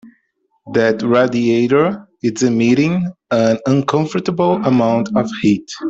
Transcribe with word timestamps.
That 0.73 1.03
radiator 1.03 2.07
is 2.23 2.41
emitting 2.41 3.07
an 3.29 3.59
uncomfortable 3.67 4.53
amount 4.65 5.09
of 5.15 5.29
heat. 5.43 5.69